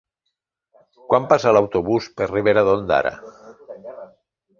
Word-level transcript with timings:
Quan 1.11 1.27
passa 1.33 1.53
l'autobús 1.57 2.07
per 2.21 2.29
Ribera 2.31 2.63
d'Ondara? 2.69 3.13